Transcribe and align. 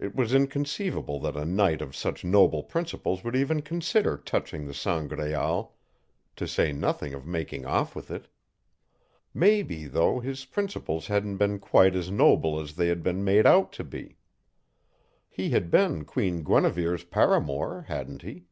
It 0.00 0.16
was 0.16 0.34
inconceivable 0.34 1.20
that 1.20 1.36
a 1.36 1.44
knight 1.44 1.80
of 1.80 1.94
such 1.94 2.24
noble 2.24 2.64
principles 2.64 3.22
would 3.22 3.36
even 3.36 3.62
consider 3.62 4.16
touching 4.16 4.66
the 4.66 4.74
Sangraal, 4.74 5.74
to 6.34 6.48
say 6.48 6.72
nothing 6.72 7.14
of 7.14 7.24
making 7.24 7.64
off 7.64 7.94
with 7.94 8.10
it. 8.10 8.26
Maybe, 9.32 9.84
though, 9.84 10.18
his 10.18 10.44
principles 10.44 11.06
hadn't 11.06 11.36
been 11.36 11.60
quite 11.60 11.94
as 11.94 12.10
noble 12.10 12.58
as 12.58 12.74
they 12.74 12.88
had 12.88 13.04
been 13.04 13.22
made 13.22 13.46
out 13.46 13.72
to 13.74 13.84
be. 13.84 14.18
He 15.30 15.50
had 15.50 15.70
been 15.70 16.04
Queen 16.04 16.42
Guinevere's 16.42 17.04
paramour, 17.04 17.82
hadn't 17.86 18.22
he? 18.22 18.46